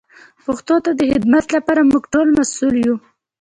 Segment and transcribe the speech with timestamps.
[0.45, 2.95] پښتو ته د خدمت لپاره موږ ټول مسئول یو.